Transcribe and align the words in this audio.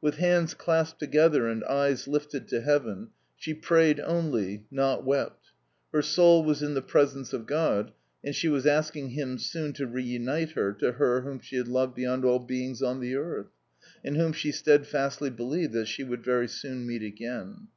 With 0.00 0.16
hands 0.16 0.54
clasped 0.54 1.00
together 1.00 1.46
and 1.48 1.62
eyes 1.64 2.08
lifted 2.08 2.48
to 2.48 2.62
heaven, 2.62 3.08
she 3.36 3.52
prayed 3.52 4.00
only 4.00 4.64
not 4.70 5.04
wept. 5.04 5.48
Her 5.92 6.00
soul 6.00 6.42
was 6.42 6.62
in 6.62 6.72
the 6.72 6.80
presence 6.80 7.34
of 7.34 7.44
God, 7.44 7.92
and 8.24 8.34
she 8.34 8.48
was 8.48 8.64
asking 8.66 9.10
Him 9.10 9.36
soon 9.36 9.74
to 9.74 9.86
reunite 9.86 10.52
her 10.52 10.72
to 10.72 10.92
her 10.92 11.20
whom 11.20 11.40
she 11.40 11.56
had 11.56 11.68
loved 11.68 11.94
beyond 11.94 12.24
all 12.24 12.38
beings 12.38 12.80
on 12.80 13.00
this 13.02 13.14
earth, 13.14 13.50
and 14.02 14.16
whom 14.16 14.32
she 14.32 14.50
steadfastly 14.50 15.28
believed 15.28 15.74
that 15.74 15.88
she 15.88 16.04
would 16.04 16.24
very 16.24 16.48
soon 16.48 16.86
meet 16.86 17.02
again. 17.02 17.68